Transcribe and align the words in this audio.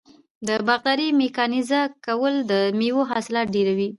د 0.47 0.49
باغدارۍ 0.67 1.09
میکانیزه 1.21 1.81
کول 2.05 2.33
د 2.51 2.53
میوو 2.79 3.07
حاصلات 3.11 3.47
ډیروي. 3.55 3.89